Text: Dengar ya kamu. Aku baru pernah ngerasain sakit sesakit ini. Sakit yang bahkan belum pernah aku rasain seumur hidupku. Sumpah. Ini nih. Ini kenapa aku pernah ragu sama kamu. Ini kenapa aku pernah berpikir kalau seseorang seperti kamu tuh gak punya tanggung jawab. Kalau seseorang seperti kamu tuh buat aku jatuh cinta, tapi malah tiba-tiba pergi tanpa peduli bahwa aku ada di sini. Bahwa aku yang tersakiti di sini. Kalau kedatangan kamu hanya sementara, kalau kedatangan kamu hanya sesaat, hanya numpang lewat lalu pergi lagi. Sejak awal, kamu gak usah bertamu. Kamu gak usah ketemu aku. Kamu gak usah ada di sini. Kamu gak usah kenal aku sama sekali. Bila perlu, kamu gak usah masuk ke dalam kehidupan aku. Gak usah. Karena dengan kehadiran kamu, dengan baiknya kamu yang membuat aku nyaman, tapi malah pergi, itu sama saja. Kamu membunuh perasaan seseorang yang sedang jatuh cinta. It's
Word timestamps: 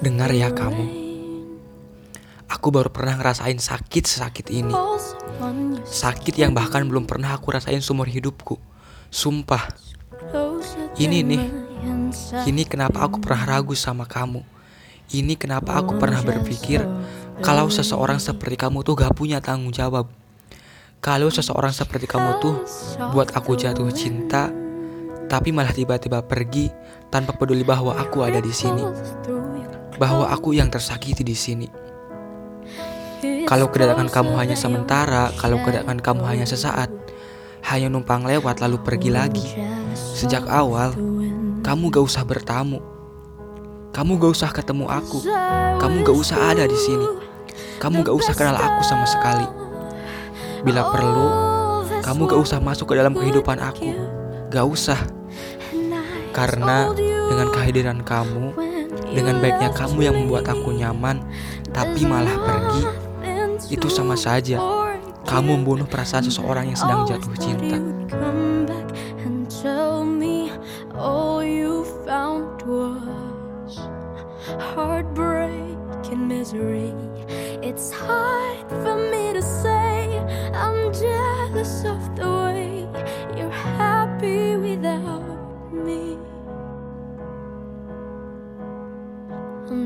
Dengar 0.00 0.32
ya 0.32 0.48
kamu. 0.48 1.04
Aku 2.46 2.72
baru 2.72 2.88
pernah 2.88 3.20
ngerasain 3.20 3.58
sakit 3.60 4.04
sesakit 4.08 4.48
ini. 4.48 4.72
Sakit 5.84 6.32
yang 6.40 6.56
bahkan 6.56 6.86
belum 6.88 7.04
pernah 7.04 7.36
aku 7.36 7.52
rasain 7.52 7.84
seumur 7.84 8.08
hidupku. 8.08 8.56
Sumpah. 9.12 9.68
Ini 10.96 11.20
nih. 11.20 11.42
Ini 12.48 12.62
kenapa 12.64 13.04
aku 13.04 13.20
pernah 13.20 13.44
ragu 13.44 13.76
sama 13.76 14.08
kamu. 14.08 14.40
Ini 15.12 15.38
kenapa 15.38 15.78
aku 15.78 16.00
pernah 16.00 16.18
berpikir 16.24 16.82
kalau 17.44 17.68
seseorang 17.68 18.16
seperti 18.16 18.56
kamu 18.56 18.82
tuh 18.82 18.96
gak 18.96 19.14
punya 19.14 19.38
tanggung 19.44 19.70
jawab. 19.70 20.08
Kalau 21.04 21.28
seseorang 21.28 21.70
seperti 21.70 22.08
kamu 22.08 22.40
tuh 22.40 22.64
buat 23.12 23.30
aku 23.36 23.54
jatuh 23.54 23.92
cinta, 23.92 24.50
tapi 25.26 25.50
malah 25.50 25.74
tiba-tiba 25.74 26.22
pergi 26.22 26.70
tanpa 27.10 27.34
peduli 27.34 27.66
bahwa 27.66 27.94
aku 27.98 28.22
ada 28.22 28.38
di 28.38 28.54
sini. 28.54 28.82
Bahwa 29.96 30.30
aku 30.30 30.54
yang 30.54 30.70
tersakiti 30.70 31.26
di 31.26 31.34
sini. 31.36 31.68
Kalau 33.46 33.70
kedatangan 33.70 34.10
kamu 34.10 34.32
hanya 34.38 34.56
sementara, 34.58 35.30
kalau 35.38 35.62
kedatangan 35.62 36.02
kamu 36.02 36.22
hanya 36.26 36.46
sesaat, 36.46 36.90
hanya 37.66 37.90
numpang 37.90 38.26
lewat 38.26 38.62
lalu 38.62 38.78
pergi 38.82 39.10
lagi. 39.10 39.46
Sejak 39.94 40.46
awal, 40.46 40.92
kamu 41.62 41.90
gak 41.90 42.04
usah 42.04 42.22
bertamu. 42.22 42.78
Kamu 43.90 44.20
gak 44.20 44.32
usah 44.36 44.50
ketemu 44.52 44.86
aku. 44.92 45.24
Kamu 45.80 46.04
gak 46.04 46.16
usah 46.16 46.52
ada 46.52 46.68
di 46.68 46.76
sini. 46.76 47.08
Kamu 47.80 48.04
gak 48.04 48.16
usah 48.18 48.34
kenal 48.36 48.58
aku 48.60 48.84
sama 48.84 49.08
sekali. 49.08 49.48
Bila 50.60 50.92
perlu, 50.92 51.28
kamu 52.04 52.20
gak 52.28 52.40
usah 52.42 52.58
masuk 52.60 52.92
ke 52.92 52.94
dalam 53.00 53.16
kehidupan 53.16 53.56
aku. 53.56 53.88
Gak 54.52 54.66
usah. 54.68 55.15
Karena 56.32 56.92
dengan 57.30 57.48
kehadiran 57.48 57.98
kamu, 58.04 58.52
dengan 59.12 59.36
baiknya 59.40 59.70
kamu 59.72 59.98
yang 60.04 60.16
membuat 60.16 60.48
aku 60.52 60.76
nyaman, 60.76 61.24
tapi 61.72 62.04
malah 62.04 62.36
pergi, 62.44 62.82
itu 63.72 63.88
sama 63.88 64.14
saja. 64.14 64.60
Kamu 65.26 65.58
membunuh 65.58 65.88
perasaan 65.88 66.22
seseorang 66.28 66.70
yang 66.70 66.78
sedang 66.78 67.02
jatuh 67.08 67.34
cinta. 67.40 67.78
It's 77.66 77.90